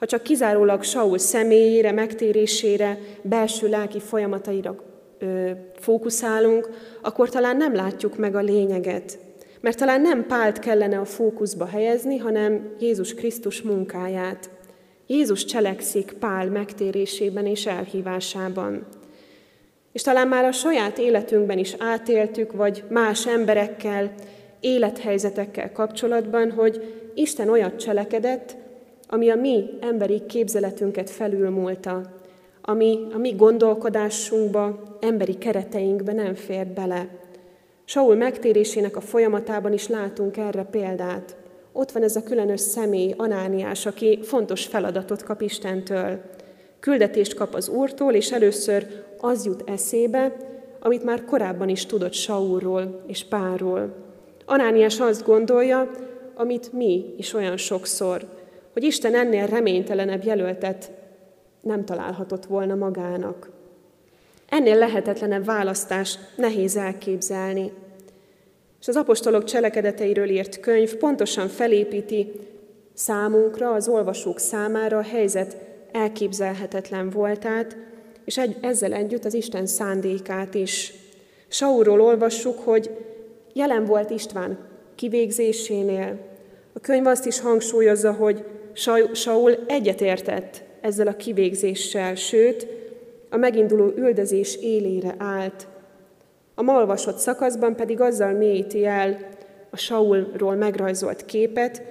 Ha 0.00 0.06
csak 0.06 0.22
kizárólag 0.22 0.82
Saul 0.82 1.18
személyére, 1.18 1.92
megtérésére, 1.92 2.98
belső 3.22 3.68
lelki 3.68 4.00
folyamataira 4.00 4.74
ö, 5.18 5.50
fókuszálunk, 5.78 6.68
akkor 7.02 7.28
talán 7.28 7.56
nem 7.56 7.74
látjuk 7.74 8.16
meg 8.16 8.34
a 8.34 8.40
lényeget. 8.40 9.18
Mert 9.60 9.78
talán 9.78 10.00
nem 10.00 10.26
Pált 10.26 10.58
kellene 10.58 10.98
a 10.98 11.04
fókuszba 11.04 11.66
helyezni, 11.66 12.16
hanem 12.16 12.74
Jézus 12.78 13.14
Krisztus 13.14 13.62
munkáját. 13.62 14.50
Jézus 15.06 15.44
cselekszik 15.44 16.12
Pál 16.18 16.46
megtérésében 16.46 17.46
és 17.46 17.66
elhívásában. 17.66 18.86
És 19.92 20.02
talán 20.02 20.28
már 20.28 20.44
a 20.44 20.52
saját 20.52 20.98
életünkben 20.98 21.58
is 21.58 21.74
átéltük, 21.78 22.52
vagy 22.52 22.84
más 22.88 23.26
emberekkel 23.26 24.14
élethelyzetekkel 24.60 25.72
kapcsolatban, 25.72 26.50
hogy 26.50 26.94
Isten 27.14 27.48
olyat 27.48 27.76
cselekedett, 27.76 28.56
ami 29.12 29.30
a 29.30 29.34
mi 29.34 29.64
emberi 29.80 30.26
képzeletünket 30.26 31.10
felülmúlta, 31.10 32.00
ami 32.62 32.98
a 33.12 33.18
mi 33.18 33.30
gondolkodásunkba, 33.30 34.96
emberi 35.00 35.38
kereteinkbe 35.38 36.12
nem 36.12 36.34
fér 36.34 36.66
bele. 36.66 37.08
Saul 37.84 38.14
megtérésének 38.14 38.96
a 38.96 39.00
folyamatában 39.00 39.72
is 39.72 39.88
látunk 39.88 40.36
erre 40.36 40.62
példát. 40.62 41.36
Ott 41.72 41.92
van 41.92 42.02
ez 42.02 42.16
a 42.16 42.22
különös 42.22 42.60
személy, 42.60 43.14
Anániás, 43.16 43.86
aki 43.86 44.18
fontos 44.22 44.66
feladatot 44.66 45.22
kap 45.22 45.40
Istentől. 45.40 46.20
Küldetést 46.80 47.34
kap 47.34 47.54
az 47.54 47.68
Úrtól, 47.68 48.12
és 48.12 48.32
először 48.32 48.86
az 49.20 49.44
jut 49.44 49.62
eszébe, 49.66 50.36
amit 50.80 51.04
már 51.04 51.24
korábban 51.24 51.68
is 51.68 51.86
tudott 51.86 52.12
Saulról 52.12 53.04
és 53.06 53.24
Párról. 53.24 53.94
Anániás 54.44 55.00
azt 55.00 55.24
gondolja, 55.24 55.90
amit 56.34 56.72
mi 56.72 57.14
is 57.16 57.34
olyan 57.34 57.56
sokszor, 57.56 58.39
hogy 58.80 58.88
Isten 58.88 59.14
ennél 59.14 59.46
reménytelenebb 59.46 60.24
jelöltet 60.24 60.90
nem 61.60 61.84
találhatott 61.84 62.44
volna 62.44 62.74
magának. 62.74 63.50
Ennél 64.48 64.76
lehetetlenebb 64.76 65.44
választást 65.44 66.18
nehéz 66.36 66.76
elképzelni. 66.76 67.72
És 68.80 68.88
az 68.88 68.96
apostolok 68.96 69.44
cselekedeteiről 69.44 70.28
írt 70.28 70.60
könyv 70.60 70.94
pontosan 70.94 71.48
felépíti 71.48 72.32
számunkra, 72.94 73.72
az 73.72 73.88
olvasók 73.88 74.38
számára 74.38 74.98
a 74.98 75.02
helyzet 75.02 75.56
elképzelhetetlen 75.92 77.10
voltát, 77.10 77.76
és 78.24 78.38
egy, 78.38 78.56
ezzel 78.60 78.92
együtt 78.92 79.24
az 79.24 79.34
Isten 79.34 79.66
szándékát 79.66 80.54
is. 80.54 80.92
Saulról 81.48 82.00
olvassuk, 82.00 82.58
hogy 82.58 82.90
jelen 83.52 83.84
volt 83.84 84.10
István 84.10 84.58
kivégzésénél. 84.94 86.18
A 86.72 86.80
könyv 86.80 87.06
azt 87.06 87.26
is 87.26 87.40
hangsúlyozza, 87.40 88.12
hogy 88.12 88.44
Saul 89.12 89.58
egyetértett 89.66 90.62
ezzel 90.80 91.06
a 91.06 91.16
kivégzéssel, 91.16 92.14
sőt, 92.14 92.66
a 93.30 93.36
meginduló 93.36 93.92
üldözés 93.96 94.56
élére 94.56 95.14
állt. 95.18 95.66
A 96.54 96.62
malvasott 96.62 97.18
szakaszban 97.18 97.76
pedig 97.76 98.00
azzal 98.00 98.32
mélyíti 98.32 98.84
el 98.84 99.18
a 99.70 99.76
Saulról 99.76 100.54
megrajzolt 100.54 101.24
képet, 101.24 101.82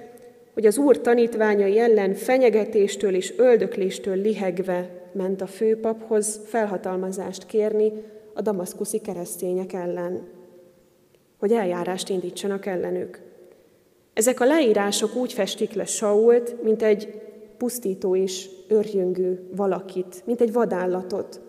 hogy 0.54 0.66
az 0.66 0.78
Úr 0.78 1.00
tanítványai 1.00 1.78
ellen 1.78 2.14
fenyegetéstől 2.14 3.14
és 3.14 3.34
öldökléstől 3.36 4.16
lihegve 4.16 4.90
ment 5.12 5.40
a 5.40 5.46
főpaphoz 5.46 6.40
felhatalmazást 6.44 7.46
kérni 7.46 7.92
a 8.34 8.40
damaszkuszi 8.40 8.98
keresztények 8.98 9.72
ellen, 9.72 10.28
hogy 11.38 11.52
eljárást 11.52 12.08
indítsanak 12.08 12.66
ellenük. 12.66 13.29
Ezek 14.20 14.40
a 14.40 14.44
leírások 14.44 15.14
úgy 15.14 15.32
festik 15.32 15.72
le 15.72 15.84
Sault, 15.84 16.62
mint 16.62 16.82
egy 16.82 17.20
pusztító 17.56 18.16
és 18.16 18.48
örjöngő 18.68 19.48
valakit, 19.56 20.22
mint 20.24 20.40
egy 20.40 20.52
vadállatot. 20.52 21.40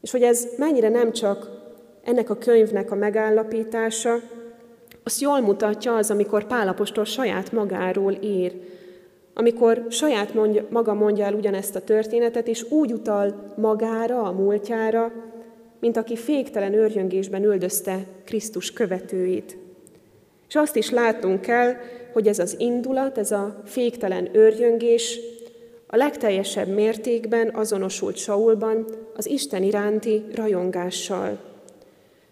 És 0.00 0.10
hogy 0.10 0.22
ez 0.22 0.48
mennyire 0.56 0.88
nem 0.88 1.12
csak 1.12 1.50
ennek 2.04 2.30
a 2.30 2.38
könyvnek 2.38 2.90
a 2.90 2.94
megállapítása, 2.94 4.14
azt 5.02 5.20
jól 5.20 5.40
mutatja 5.40 5.96
az, 5.96 6.10
amikor 6.10 6.46
Pálapostól 6.46 7.04
saját 7.04 7.52
magáról 7.52 8.12
ír, 8.20 8.52
amikor 9.32 9.86
saját 9.88 10.34
mondja, 10.34 10.66
maga 10.70 10.94
mondja 10.94 11.24
el 11.24 11.34
ugyanezt 11.34 11.76
a 11.76 11.84
történetet, 11.84 12.48
és 12.48 12.70
úgy 12.70 12.92
utal 12.92 13.52
magára, 13.56 14.22
a 14.22 14.32
múltjára, 14.32 15.12
mint 15.80 15.96
aki 15.96 16.16
féktelen 16.16 16.72
őrjöngésben 16.72 17.44
üldözte 17.44 18.06
Krisztus 18.24 18.72
követőit. 18.72 19.62
És 20.54 20.60
azt 20.60 20.76
is 20.76 20.90
látnunk 20.90 21.40
kell, 21.40 21.74
hogy 22.12 22.28
ez 22.28 22.38
az 22.38 22.54
indulat, 22.58 23.18
ez 23.18 23.30
a 23.30 23.62
féktelen 23.64 24.28
őrjöngés 24.32 25.20
a 25.86 25.96
legteljesebb 25.96 26.68
mértékben 26.68 27.54
azonosult 27.54 28.16
Saulban 28.16 28.86
az 29.14 29.26
Isten 29.26 29.62
iránti 29.62 30.24
rajongással. 30.34 31.38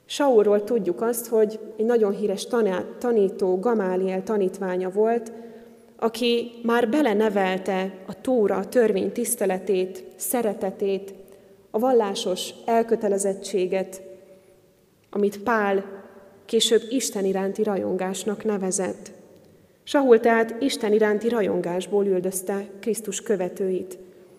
Saulról 0.04 0.64
tudjuk 0.64 1.00
azt, 1.00 1.26
hogy 1.26 1.58
egy 1.76 1.84
nagyon 1.84 2.12
híres 2.12 2.46
tanító, 2.98 3.58
Gamáliel 3.58 4.22
tanítványa 4.22 4.90
volt, 4.90 5.32
aki 5.96 6.50
már 6.62 6.88
belenevelte 6.88 7.94
a 8.06 8.20
Tóra, 8.20 8.56
a 8.56 8.68
törvény 8.68 9.12
tiszteletét, 9.12 10.04
szeretetét, 10.16 11.14
a 11.70 11.78
vallásos 11.78 12.50
elkötelezettséget, 12.64 14.02
amit 15.10 15.42
Pál 15.42 16.01
később 16.52 16.82
Isten 16.88 17.24
iránti 17.24 17.62
rajongásnak 17.62 18.44
nevezett. 18.44 19.10
Saul 19.82 20.20
tehát 20.20 20.62
Isten 20.62 20.92
iránti 20.92 21.28
rajongásból 21.28 22.06
üldözte 22.06 22.68
Krisztus 22.80 23.20
követőit, 23.20 23.98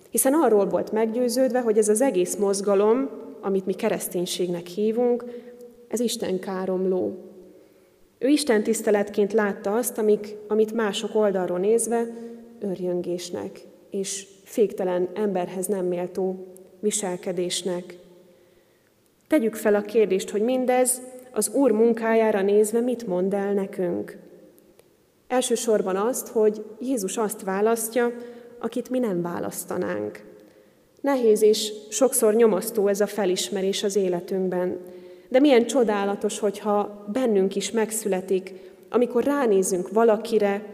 hiszen 0.09 0.33
arról 0.33 0.65
volt 0.65 0.91
meggyőződve, 0.91 1.59
hogy 1.59 1.77
ez 1.77 1.89
az 1.89 2.01
egész 2.01 2.35
mozgalom, 2.35 3.09
amit 3.41 3.65
mi 3.65 3.73
kereszténységnek 3.73 4.65
hívunk, 4.65 5.25
ez 5.87 5.99
Isten 5.99 6.39
káromló. 6.39 7.17
Ő 8.17 8.27
Isten 8.27 8.63
tiszteletként 8.63 9.33
látta 9.33 9.75
azt, 9.75 9.97
amik, 9.97 10.35
amit 10.47 10.73
mások 10.73 11.15
oldalról 11.15 11.59
nézve 11.59 12.07
örjöngésnek 12.59 13.59
és 13.89 14.27
féktelen 14.43 15.09
emberhez 15.13 15.65
nem 15.65 15.85
méltó 15.85 16.47
viselkedésnek. 16.79 17.97
Tegyük 19.27 19.55
fel 19.55 19.75
a 19.75 19.81
kérdést, 19.81 20.29
hogy 20.29 20.41
mindez 20.41 21.01
az 21.35 21.49
Úr 21.53 21.71
munkájára 21.71 22.41
nézve 22.41 22.79
mit 22.79 23.07
mond 23.07 23.33
el 23.33 23.53
nekünk. 23.53 24.17
Elsősorban 25.27 25.95
azt, 25.95 26.27
hogy 26.27 26.65
Jézus 26.79 27.17
azt 27.17 27.41
választja, 27.41 28.11
akit 28.59 28.89
mi 28.89 28.99
nem 28.99 29.21
választanánk. 29.21 30.23
Nehéz 31.01 31.41
és 31.41 31.73
sokszor 31.89 32.33
nyomasztó 32.33 32.87
ez 32.87 33.01
a 33.01 33.07
felismerés 33.07 33.83
az 33.83 33.95
életünkben. 33.95 34.79
De 35.29 35.39
milyen 35.39 35.65
csodálatos, 35.65 36.39
hogyha 36.39 37.05
bennünk 37.11 37.55
is 37.55 37.71
megszületik, 37.71 38.53
amikor 38.89 39.23
ránézünk 39.23 39.89
valakire, 39.89 40.65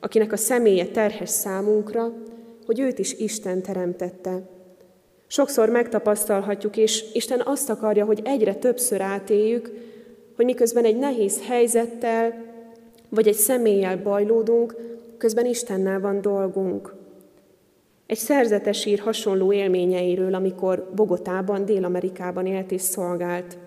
akinek 0.00 0.32
a 0.32 0.36
személye 0.36 0.86
terhes 0.86 1.28
számunkra, 1.28 2.12
hogy 2.66 2.80
őt 2.80 2.98
is 2.98 3.12
Isten 3.12 3.62
teremtette. 3.62 4.57
Sokszor 5.30 5.68
megtapasztalhatjuk, 5.68 6.76
és 6.76 7.04
Isten 7.12 7.42
azt 7.44 7.70
akarja, 7.70 8.04
hogy 8.04 8.20
egyre 8.24 8.54
többször 8.54 9.00
átéljük, 9.00 9.70
hogy 10.36 10.44
miközben 10.44 10.84
egy 10.84 10.96
nehéz 10.96 11.40
helyzettel, 11.46 12.44
vagy 13.08 13.28
egy 13.28 13.34
személlyel 13.34 14.02
bajlódunk, 14.02 14.76
közben 15.18 15.46
Istennel 15.46 16.00
van 16.00 16.20
dolgunk. 16.20 16.94
Egy 18.06 18.16
szerzetes 18.16 18.84
ír 18.84 18.98
hasonló 18.98 19.52
élményeiről, 19.52 20.34
amikor 20.34 20.90
Bogotában, 20.94 21.64
Dél-Amerikában 21.64 22.46
élt 22.46 22.70
és 22.70 22.82
szolgált. 22.82 23.58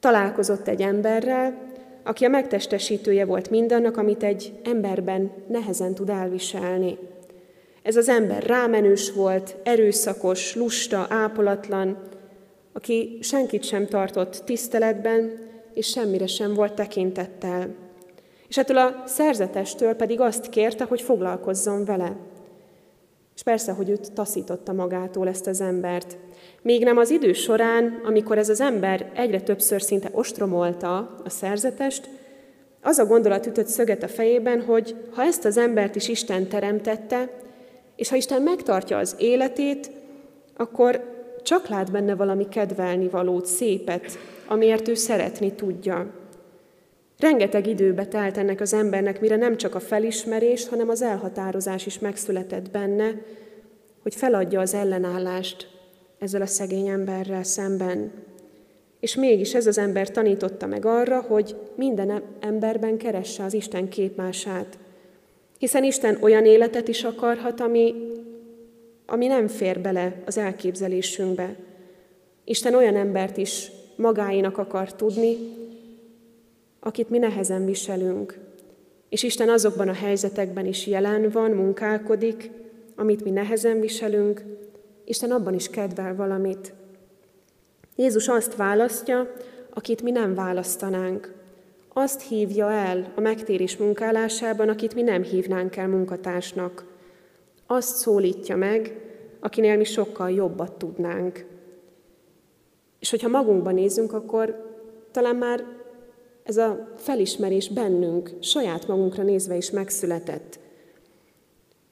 Találkozott 0.00 0.68
egy 0.68 0.80
emberrel, 0.80 1.58
aki 2.02 2.24
a 2.24 2.28
megtestesítője 2.28 3.24
volt 3.24 3.50
mindannak, 3.50 3.96
amit 3.96 4.22
egy 4.22 4.52
emberben 4.64 5.30
nehezen 5.46 5.94
tud 5.94 6.08
elviselni. 6.08 6.98
Ez 7.82 7.96
az 7.96 8.08
ember 8.08 8.42
rámenős 8.42 9.12
volt, 9.12 9.56
erőszakos, 9.62 10.54
lusta, 10.54 11.06
ápolatlan, 11.08 11.98
aki 12.72 13.18
senkit 13.20 13.64
sem 13.64 13.86
tartott 13.86 14.42
tiszteletben, 14.44 15.48
és 15.74 15.86
semmire 15.86 16.26
sem 16.26 16.54
volt 16.54 16.72
tekintettel. 16.72 17.74
És 18.48 18.58
ettől 18.58 18.76
a 18.76 19.02
szerzetestől 19.06 19.94
pedig 19.94 20.20
azt 20.20 20.48
kérte, 20.48 20.84
hogy 20.84 21.00
foglalkozzon 21.00 21.84
vele. 21.84 22.16
És 23.34 23.42
persze, 23.42 23.72
hogy 23.72 23.88
őt 23.88 24.12
taszította 24.12 24.72
magától 24.72 25.28
ezt 25.28 25.46
az 25.46 25.60
embert. 25.60 26.16
Még 26.62 26.84
nem 26.84 26.96
az 26.96 27.10
idő 27.10 27.32
során, 27.32 28.00
amikor 28.04 28.38
ez 28.38 28.48
az 28.48 28.60
ember 28.60 29.10
egyre 29.14 29.40
többször 29.40 29.82
szinte 29.82 30.08
ostromolta 30.12 30.96
a 31.24 31.30
szerzetest, 31.30 32.08
az 32.82 32.98
a 32.98 33.06
gondolat 33.06 33.46
ütött 33.46 33.66
szöget 33.66 34.02
a 34.02 34.08
fejében, 34.08 34.62
hogy 34.62 34.96
ha 35.14 35.22
ezt 35.22 35.44
az 35.44 35.56
embert 35.56 35.96
is 35.96 36.08
Isten 36.08 36.48
teremtette, 36.48 37.30
és 38.00 38.08
ha 38.08 38.16
Isten 38.16 38.42
megtartja 38.42 38.98
az 38.98 39.14
életét, 39.18 39.90
akkor 40.56 41.04
csak 41.42 41.68
lát 41.68 41.90
benne 41.90 42.14
valami 42.14 42.48
kedvelni 42.48 43.08
valót, 43.08 43.46
szépet, 43.46 44.18
amiért 44.46 44.88
ő 44.88 44.94
szeretni 44.94 45.52
tudja. 45.52 46.10
Rengeteg 47.18 47.66
időbe 47.66 48.06
telt 48.06 48.36
ennek 48.36 48.60
az 48.60 48.72
embernek, 48.72 49.20
mire 49.20 49.36
nem 49.36 49.56
csak 49.56 49.74
a 49.74 49.80
felismerés, 49.80 50.68
hanem 50.68 50.88
az 50.88 51.02
elhatározás 51.02 51.86
is 51.86 51.98
megszületett 51.98 52.70
benne, 52.70 53.14
hogy 54.02 54.14
feladja 54.14 54.60
az 54.60 54.74
ellenállást 54.74 55.68
ezzel 56.18 56.42
a 56.42 56.46
szegény 56.46 56.88
emberrel 56.88 57.42
szemben. 57.42 58.12
És 59.00 59.14
mégis 59.14 59.54
ez 59.54 59.66
az 59.66 59.78
ember 59.78 60.10
tanította 60.10 60.66
meg 60.66 60.84
arra, 60.84 61.20
hogy 61.20 61.56
minden 61.74 62.22
emberben 62.40 62.96
keresse 62.96 63.44
az 63.44 63.54
Isten 63.54 63.88
képmását. 63.88 64.78
Hiszen 65.60 65.84
Isten 65.84 66.18
olyan 66.20 66.44
életet 66.44 66.88
is 66.88 67.04
akarhat, 67.04 67.60
ami, 67.60 67.94
ami 69.06 69.26
nem 69.26 69.46
fér 69.48 69.80
bele 69.80 70.22
az 70.26 70.38
elképzelésünkbe. 70.38 71.56
Isten 72.44 72.74
olyan 72.74 72.96
embert 72.96 73.36
is 73.36 73.70
magáinak 73.96 74.58
akar 74.58 74.94
tudni, 74.94 75.36
akit 76.80 77.10
mi 77.10 77.18
nehezen 77.18 77.64
viselünk, 77.64 78.38
és 79.08 79.22
Isten 79.22 79.48
azokban 79.48 79.88
a 79.88 79.92
helyzetekben 79.92 80.66
is 80.66 80.86
jelen 80.86 81.30
van, 81.30 81.50
munkálkodik, 81.50 82.50
amit 82.96 83.24
mi 83.24 83.30
nehezen 83.30 83.80
viselünk, 83.80 84.42
Isten 85.04 85.30
abban 85.30 85.54
is 85.54 85.68
kedvel 85.68 86.14
valamit. 86.14 86.72
Jézus 87.96 88.28
azt 88.28 88.56
választja, 88.56 89.32
akit 89.70 90.02
mi 90.02 90.10
nem 90.10 90.34
választanánk. 90.34 91.39
Azt 92.00 92.22
hívja 92.22 92.72
el 92.72 93.12
a 93.14 93.20
megtérés 93.20 93.76
munkálásában, 93.76 94.68
akit 94.68 94.94
mi 94.94 95.02
nem 95.02 95.22
hívnánk 95.22 95.76
el 95.76 95.88
munkatársnak. 95.88 96.84
Azt 97.66 97.96
szólítja 97.96 98.56
meg, 98.56 98.94
akinél 99.40 99.76
mi 99.76 99.84
sokkal 99.84 100.30
jobbat 100.30 100.72
tudnánk. 100.72 101.46
És 102.98 103.10
hogyha 103.10 103.28
magunkban 103.28 103.74
nézünk, 103.74 104.12
akkor 104.12 104.74
talán 105.10 105.36
már 105.36 105.64
ez 106.42 106.56
a 106.56 106.94
felismerés 106.96 107.68
bennünk, 107.68 108.30
saját 108.40 108.86
magunkra 108.86 109.22
nézve 109.22 109.56
is 109.56 109.70
megszületett. 109.70 110.58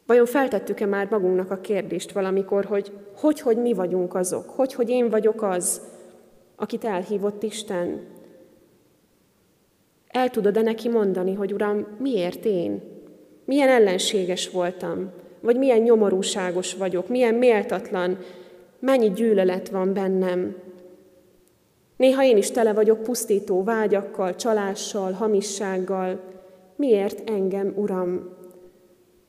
Vajon 0.06 0.26
feltettük-e 0.26 0.86
már 0.86 1.08
magunknak 1.10 1.50
a 1.50 1.60
kérdést 1.60 2.12
valamikor, 2.12 2.64
hogy 2.64 2.92
hogy, 3.14 3.40
hogy 3.40 3.56
mi 3.56 3.72
vagyunk 3.72 4.14
azok, 4.14 4.50
hogy, 4.50 4.74
hogy 4.74 4.88
én 4.88 5.08
vagyok 5.10 5.42
az, 5.42 5.80
akit 6.56 6.84
elhívott 6.84 7.42
Isten? 7.42 8.16
El 10.18 10.30
tudod-e 10.30 10.62
neki 10.62 10.88
mondani, 10.88 11.34
hogy 11.34 11.52
Uram, 11.52 11.86
miért 11.98 12.44
én? 12.44 12.82
Milyen 13.44 13.68
ellenséges 13.68 14.50
voltam? 14.50 15.10
Vagy 15.40 15.56
milyen 15.56 15.78
nyomorúságos 15.78 16.74
vagyok? 16.74 17.08
Milyen 17.08 17.34
méltatlan? 17.34 18.18
Mennyi 18.78 19.10
gyűlölet 19.10 19.68
van 19.68 19.92
bennem? 19.92 20.56
Néha 21.96 22.24
én 22.24 22.36
is 22.36 22.50
tele 22.50 22.72
vagyok 22.72 23.02
pusztító 23.02 23.62
vágyakkal, 23.62 24.34
csalással, 24.34 25.12
hamissággal. 25.12 26.20
Miért 26.76 27.30
engem, 27.30 27.72
Uram? 27.76 28.36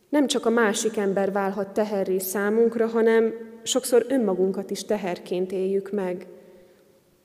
Nem 0.10 0.28
csak 0.28 0.46
a 0.46 0.50
másik 0.50 0.98
ember 0.98 1.32
válhat 1.32 1.74
teherré 1.74 2.18
számunkra, 2.18 2.88
hanem 2.88 3.34
sokszor 3.64 4.06
önmagunkat 4.08 4.72
is 4.72 4.86
teherként 4.86 5.52
éljük 5.52 5.92
meg. 5.92 6.28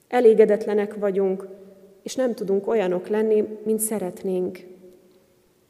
Elégedetlenek 0.08 0.94
vagyunk, 0.94 1.48
és 2.04 2.14
nem 2.14 2.34
tudunk 2.34 2.66
olyanok 2.66 3.08
lenni, 3.08 3.44
mint 3.64 3.80
szeretnénk. 3.80 4.58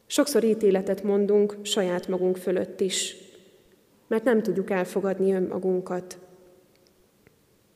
Sokszor 0.06 0.44
ítéletet 0.44 1.02
mondunk 1.02 1.56
saját 1.62 2.08
magunk 2.08 2.36
fölött 2.36 2.80
is, 2.80 3.16
mert 4.06 4.24
nem 4.24 4.42
tudjuk 4.42 4.70
elfogadni 4.70 5.32
önmagunkat. 5.32 6.18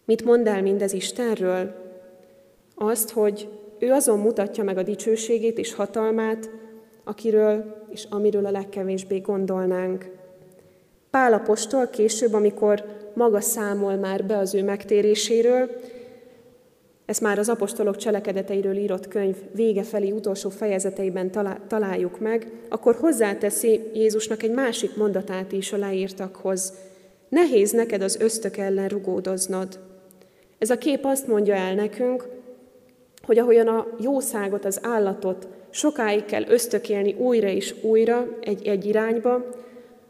Mit 0.04 0.24
mond 0.24 0.46
el 0.46 0.62
mindez 0.62 0.92
Istenről? 0.92 1.74
Azt, 2.74 3.10
hogy 3.10 3.48
ő 3.78 3.92
azon 3.92 4.18
mutatja 4.18 4.64
meg 4.64 4.78
a 4.78 4.82
dicsőségét 4.82 5.58
és 5.58 5.74
hatalmát, 5.74 6.50
akiről 7.04 7.86
és 7.90 8.06
amiről 8.10 8.46
a 8.46 8.50
legkevésbé 8.50 9.18
gondolnánk. 9.18 10.10
Pál 11.10 11.32
apostol 11.32 11.86
később, 11.86 12.32
amikor 12.32 12.84
maga 13.14 13.40
számol 13.40 13.94
már 13.94 14.24
be 14.24 14.36
az 14.36 14.54
ő 14.54 14.64
megtéréséről, 14.64 15.70
ezt 17.08 17.20
már 17.20 17.38
az 17.38 17.48
apostolok 17.48 17.96
cselekedeteiről 17.96 18.76
írott 18.76 19.08
könyv 19.08 19.36
vége 19.54 19.82
felé 19.82 20.10
utolsó 20.10 20.48
fejezeteiben 20.48 21.30
találjuk 21.68 22.20
meg, 22.20 22.52
akkor 22.68 22.94
hozzáteszi 22.94 23.80
Jézusnak 23.94 24.42
egy 24.42 24.50
másik 24.50 24.96
mondatát 24.96 25.52
is 25.52 25.72
a 25.72 25.76
leírtakhoz. 25.76 26.72
Nehéz 27.28 27.70
neked 27.70 28.02
az 28.02 28.20
ösztök 28.20 28.56
ellen 28.56 28.88
rugódoznod. 28.88 29.78
Ez 30.58 30.70
a 30.70 30.78
kép 30.78 31.04
azt 31.04 31.26
mondja 31.26 31.54
el 31.54 31.74
nekünk, 31.74 32.28
hogy 33.22 33.38
ahogyan 33.38 33.68
a 33.68 33.86
jószágot, 34.00 34.64
az 34.64 34.80
állatot 34.82 35.48
sokáig 35.70 36.24
kell 36.24 36.44
ösztökélni 36.48 37.12
újra 37.12 37.48
és 37.48 37.74
újra 37.82 38.28
egy-egy 38.40 38.84
irányba, 38.84 39.44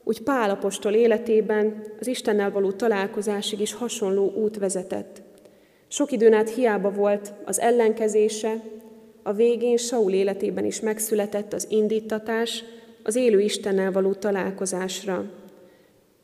úgy 0.05 0.23
Pálapostól 0.23 0.93
életében 0.93 1.83
az 2.01 2.07
Istennel 2.07 2.51
való 2.51 2.73
találkozásig 2.73 3.61
is 3.61 3.73
hasonló 3.73 4.33
út 4.33 4.59
vezetett. 4.59 5.27
Sok 5.89 6.13
időn 6.13 6.33
át 6.33 6.55
hiába 6.55 6.91
volt 6.91 7.33
az 7.45 7.61
ellenkezése, 7.61 8.63
a 9.23 9.33
végén 9.33 9.77
Saul 9.77 10.13
életében 10.13 10.65
is 10.65 10.81
megszületett 10.81 11.53
az 11.53 11.67
indítatás 11.71 12.65
az 13.03 13.17
élő 13.17 13.41
Istennel 13.41 13.93
való 13.93 14.13
találkozásra. 14.13 15.25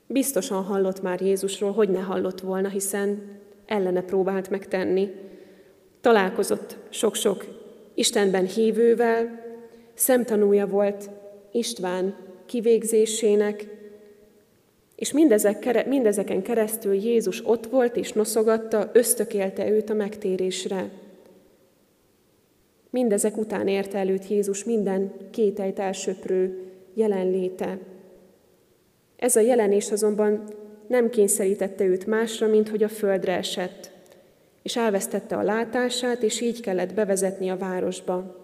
Biztosan 0.06 0.62
hallott 0.62 1.02
már 1.02 1.20
Jézusról, 1.20 1.72
hogy 1.72 1.88
ne 1.88 2.00
hallott 2.00 2.40
volna, 2.40 2.68
hiszen 2.68 3.22
ellene 3.66 4.02
próbált 4.02 4.50
megtenni. 4.50 5.10
Találkozott 6.00 6.76
sok-sok 6.88 7.44
Istenben 7.94 8.46
hívővel, 8.46 9.44
szemtanúja 9.94 10.66
volt 10.66 11.10
István 11.52 12.16
kivégzésének, 12.46 13.66
és 14.96 15.12
mindezek, 15.12 15.86
mindezeken 15.86 16.42
keresztül 16.42 16.94
Jézus 16.94 17.46
ott 17.46 17.66
volt 17.66 17.96
és 17.96 18.12
noszogatta, 18.12 18.90
ösztökélte 18.92 19.70
őt 19.70 19.90
a 19.90 19.94
megtérésre. 19.94 20.90
Mindezek 22.90 23.36
után 23.36 23.68
érte 23.68 23.98
előtt 23.98 24.28
Jézus 24.28 24.64
minden 24.64 25.12
kételyt 25.30 25.78
elsöprő 25.78 26.62
jelenléte. 26.94 27.78
Ez 29.16 29.36
a 29.36 29.40
jelenés 29.40 29.90
azonban 29.90 30.44
nem 30.86 31.10
kényszerítette 31.10 31.84
őt 31.84 32.06
másra, 32.06 32.46
mint 32.46 32.68
hogy 32.68 32.82
a 32.82 32.88
földre 32.88 33.36
esett 33.36 33.92
és 34.64 34.76
elvesztette 34.76 35.36
a 35.36 35.42
látását, 35.42 36.22
és 36.22 36.40
így 36.40 36.60
kellett 36.60 36.94
bevezetni 36.94 37.50
a 37.50 37.56
városba. 37.56 38.42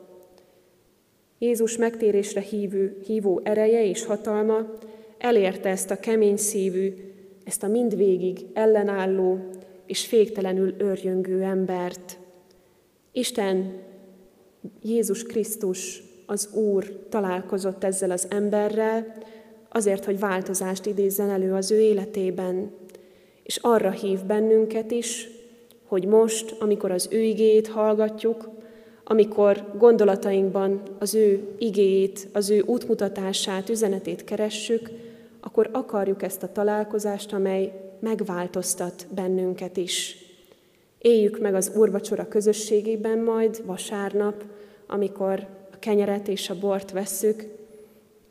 Jézus 1.39 1.77
megtérésre 1.77 2.41
hívő, 2.41 3.01
hívó 3.07 3.41
ereje 3.45 3.85
és 3.85 4.05
hatalma 4.05 4.67
elérte 5.20 5.68
ezt 5.68 5.90
a 5.90 6.00
kemény 6.00 6.37
szívű, 6.37 6.94
ezt 7.44 7.62
a 7.62 7.68
mindvégig 7.68 8.46
ellenálló 8.52 9.38
és 9.87 10.06
féktelenül 10.06 10.74
örjöngő 10.78 11.42
embert. 11.42 12.18
Isten, 13.12 13.72
Jézus 14.83 15.22
Krisztus, 15.22 16.02
az 16.26 16.48
Úr 16.52 17.06
találkozott 17.09 17.85
ezzel 17.85 18.11
az 18.11 18.26
emberrel, 18.30 19.14
azért, 19.68 20.04
hogy 20.04 20.18
változást 20.18 20.87
idézzen 20.87 21.30
elő 21.30 21.54
az 21.54 21.70
ő 21.70 21.80
életében, 21.80 22.70
és 23.42 23.56
arra 23.56 23.90
hív 23.90 24.24
bennünket 24.24 24.90
is, 24.90 25.28
hogy 25.87 26.06
most, 26.06 26.56
amikor 26.59 26.90
az 26.90 27.09
ő 27.11 27.20
igéjét 27.20 27.68
hallgatjuk, 27.68 28.48
amikor 29.04 29.72
gondolatainkban 29.78 30.83
az 30.98 31.14
ő 31.14 31.48
igéjét, 31.59 32.28
az 32.33 32.50
ő 32.50 32.62
útmutatását, 32.66 33.68
üzenetét 33.68 34.24
keressük, 34.24 34.90
akkor 35.40 35.70
akarjuk 35.72 36.22
ezt 36.22 36.42
a 36.42 36.53
találkozást, 36.53 37.33
amely 37.33 37.72
megváltoztat 38.00 39.07
bennünket 39.14 39.76
is. 39.76 40.16
Éljük 40.98 41.40
meg 41.40 41.55
az 41.55 41.72
úrvacsora 41.74 42.29
közösségében 42.29 43.18
majd 43.18 43.66
vasárnap, 43.66 44.44
amikor 44.87 45.46
a 45.72 45.79
kenyeret 45.79 46.29
és 46.29 46.50
a 46.50 46.59
bort 46.59 46.90
vesszük, 46.90 47.59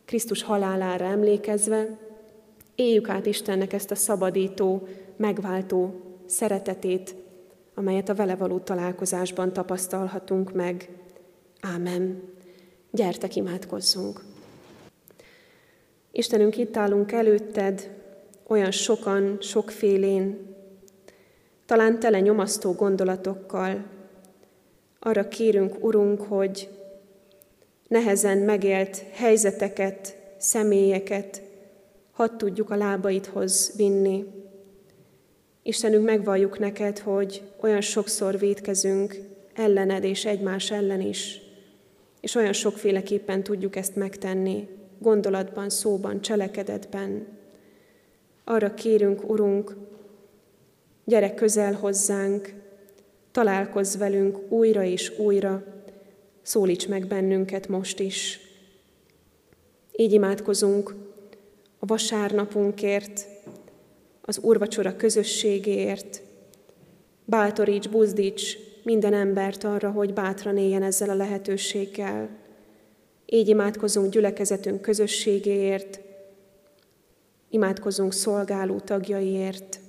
Krisztus 0.05 0.43
halálára 0.43 1.05
emlékezve, 1.05 1.97
éljük 2.75 3.09
át 3.09 3.25
Istennek 3.25 3.73
ezt 3.73 3.91
a 3.91 3.95
szabadító, 3.95 4.87
megváltó 5.15 5.93
szeretetét, 6.25 7.15
amelyet 7.73 8.09
a 8.09 8.15
vele 8.15 8.35
való 8.35 8.59
találkozásban 8.59 9.53
tapasztalhatunk 9.53 10.53
meg. 10.53 10.89
Ámen. 11.61 12.21
Gyertek, 12.91 13.35
imádkozzunk! 13.35 14.28
Istenünk, 16.19 16.57
itt 16.57 16.77
állunk 16.77 17.11
előtted, 17.11 17.89
olyan 18.47 18.71
sokan, 18.71 19.37
sokfélén, 19.41 20.55
talán 21.65 21.99
tele 21.99 22.19
nyomasztó 22.19 22.71
gondolatokkal. 22.71 23.85
Arra 24.99 25.27
kérünk, 25.27 25.83
Urunk, 25.83 26.21
hogy 26.21 26.69
nehezen 27.87 28.37
megélt 28.37 29.03
helyzeteket, 29.11 30.17
személyeket 30.37 31.41
hadd 32.11 32.37
tudjuk 32.37 32.69
a 32.69 32.75
lábaidhoz 32.75 33.73
vinni, 33.75 34.25
Istenünk, 35.63 36.05
megvalljuk 36.05 36.59
neked, 36.59 36.99
hogy 36.99 37.41
olyan 37.59 37.81
sokszor 37.81 38.39
védkezünk 38.39 39.15
ellened 39.53 40.03
és 40.03 40.25
egymás 40.25 40.71
ellen 40.71 41.01
is, 41.01 41.41
és 42.21 42.35
olyan 42.35 42.53
sokféleképpen 42.53 43.43
tudjuk 43.43 43.75
ezt 43.75 43.95
megtenni, 43.95 44.77
gondolatban, 44.99 45.69
szóban, 45.69 46.21
cselekedetben. 46.21 47.27
Arra 48.43 48.73
kérünk, 48.73 49.29
Urunk, 49.29 49.75
gyere 51.05 51.33
közel 51.33 51.73
hozzánk, 51.73 52.53
találkozz 53.31 53.97
velünk 53.97 54.51
újra 54.51 54.83
és 54.83 55.19
újra, 55.19 55.63
szólíts 56.41 56.87
meg 56.87 57.07
bennünket 57.07 57.67
most 57.67 57.99
is. 57.99 58.39
Így 59.95 60.13
imádkozunk 60.13 60.95
a 61.79 61.85
vasárnapunkért, 61.85 63.27
az 64.21 64.39
úrvacsora 64.39 64.95
közösségéért. 64.95 66.21
Bátoríts, 67.25 67.89
buzdíts 67.89 68.57
minden 68.83 69.13
embert 69.13 69.63
arra, 69.63 69.91
hogy 69.91 70.13
bátran 70.13 70.57
éljen 70.57 70.83
ezzel 70.83 71.09
a 71.09 71.15
lehetőséggel. 71.15 72.29
Így 73.31 73.47
imádkozunk 73.47 74.11
gyülekezetünk 74.11 74.81
közösségéért, 74.81 75.99
imádkozunk 77.49 78.13
szolgáló 78.13 78.79
tagjaiért, 78.79 79.79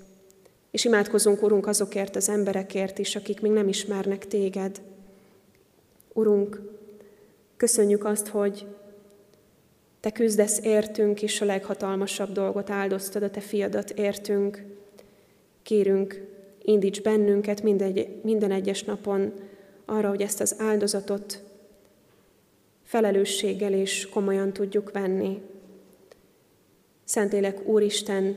és 0.70 0.84
imádkozunk, 0.84 1.42
Urunk, 1.42 1.66
azokért 1.66 2.16
az 2.16 2.28
emberekért 2.28 2.98
is, 2.98 3.16
akik 3.16 3.40
még 3.40 3.52
nem 3.52 3.68
ismernek 3.68 4.26
Téged. 4.26 4.80
Urunk, 6.12 6.60
köszönjük 7.56 8.04
azt, 8.04 8.26
hogy 8.28 8.66
Te 10.00 10.10
küzdesz 10.10 10.60
értünk, 10.62 11.22
és 11.22 11.40
a 11.40 11.44
leghatalmasabb 11.44 12.32
dolgot 12.32 12.70
áldoztad, 12.70 13.22
a 13.22 13.30
Te 13.30 13.40
fiadat 13.40 13.90
értünk. 13.90 14.64
Kérünk, 15.62 16.26
indíts 16.62 17.02
bennünket 17.02 17.62
mindegy, 17.62 18.08
minden 18.22 18.50
egyes 18.50 18.82
napon 18.82 19.32
arra, 19.84 20.08
hogy 20.08 20.22
ezt 20.22 20.40
az 20.40 20.54
áldozatot 20.58 21.42
felelősséggel 22.90 23.72
és 23.72 24.08
komolyan 24.12 24.52
tudjuk 24.52 24.90
venni. 24.92 25.40
Szentélek 27.04 27.66
Úristen, 27.68 28.36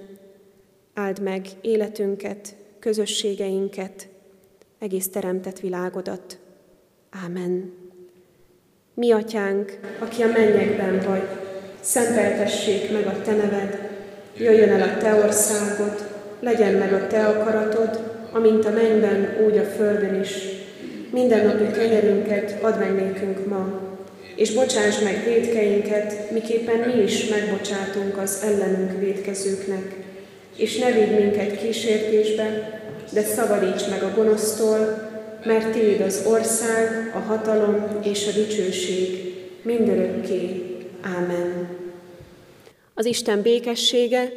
áld 0.93 1.21
meg 1.21 1.47
életünket, 1.61 2.55
közösségeinket, 2.79 4.07
egész 4.79 5.09
teremtett 5.09 5.59
világodat. 5.59 6.37
Ámen. 7.09 7.73
Mi, 8.93 9.11
Atyánk, 9.11 9.79
aki 9.99 10.21
a 10.21 10.27
mennyekben 10.27 10.99
vagy, 11.07 11.27
szenteltessék 11.79 12.91
meg 12.91 13.07
a 13.07 13.21
Te 13.21 13.35
neved, 13.35 13.89
jöjjön 14.37 14.69
el 14.69 14.89
a 14.89 14.97
Te 14.97 15.25
országod, 15.25 16.09
legyen 16.39 16.73
meg 16.73 16.93
a 16.93 17.07
Te 17.07 17.25
akaratod, 17.25 18.13
amint 18.31 18.65
a 18.65 18.71
mennyben, 18.71 19.45
úgy 19.45 19.57
a 19.57 19.63
földön 19.63 20.19
is. 20.19 20.45
Minden 21.11 21.45
napi 21.45 21.71
kenyerünket 21.71 22.63
add 22.63 22.79
meg 22.79 22.93
nékünk 22.93 23.47
ma, 23.47 23.91
és 24.35 24.53
bocsáss 24.53 24.99
meg 24.99 25.23
védkeinket, 25.25 26.31
miképpen 26.31 26.89
mi 26.89 27.01
is 27.03 27.27
megbocsátunk 27.27 28.17
az 28.17 28.41
ellenünk 28.43 28.99
védkezőknek. 28.99 29.95
És 30.55 30.77
ne 30.77 30.91
védj 30.91 31.13
minket 31.13 31.57
kísértésbe, 31.57 32.79
de 33.11 33.23
szabadíts 33.23 33.89
meg 33.89 34.03
a 34.03 34.13
gonosztól, 34.15 35.11
mert 35.45 35.71
Téd 35.71 36.01
az 36.01 36.25
ország, 36.27 37.11
a 37.15 37.17
hatalom 37.17 37.99
és 38.03 38.27
a 38.27 38.31
dicsőség 38.31 39.33
mindörökké. 39.61 40.63
Ámen. 41.01 41.67
Az 42.93 43.05
Isten 43.05 43.41
békessége, 43.41 44.31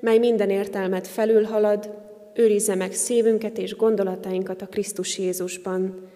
mely 0.00 0.18
minden 0.18 0.50
értelmet 0.50 1.06
felülhalad, 1.06 1.90
őrizze 2.34 2.74
meg 2.74 2.92
szívünket 2.92 3.58
és 3.58 3.76
gondolatainkat 3.76 4.62
a 4.62 4.66
Krisztus 4.66 5.18
Jézusban. 5.18 6.08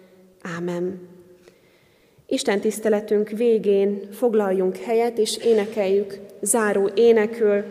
Ámen. 0.57 1.14
Isten 2.27 2.59
tiszteletünk 2.59 3.29
végén 3.29 4.07
foglaljunk 4.11 4.77
helyet 4.77 5.17
és 5.17 5.37
énekeljük 5.37 6.19
záró 6.41 6.89
énekül 6.95 7.63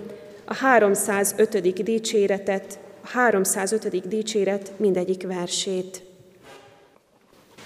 a 0.44 0.54
305. 0.54 1.82
dicséretet, 1.82 2.78
a 3.00 3.06
305. 3.06 4.08
dicséret 4.08 4.72
mindegyik 4.76 5.26
versét. 5.26 6.02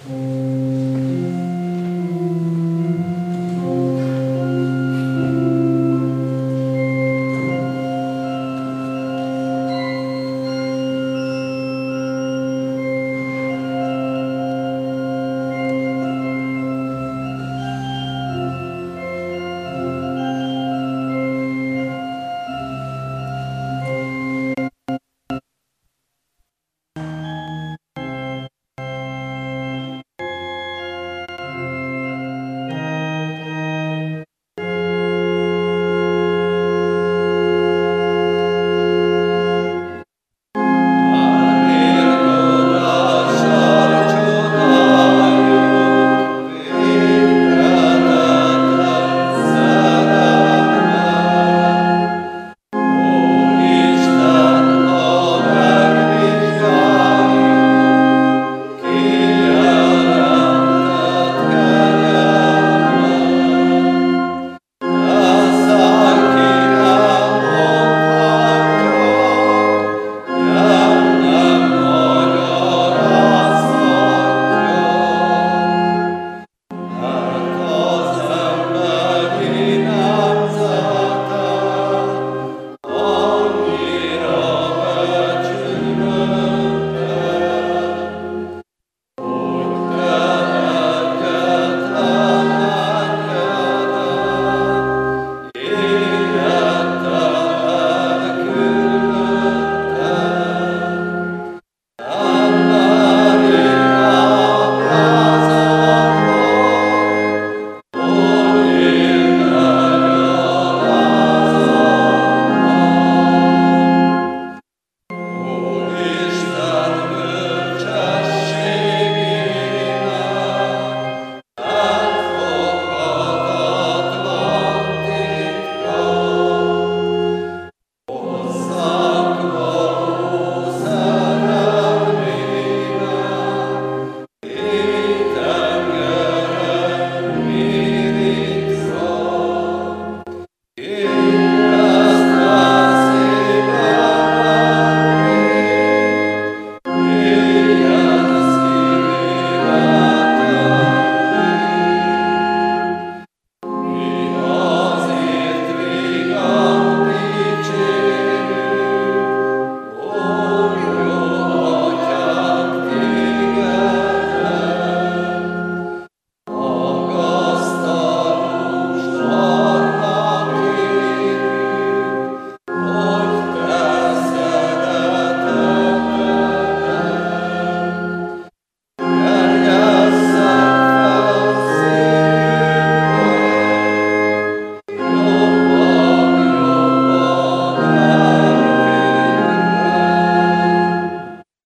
thank 0.06 1.27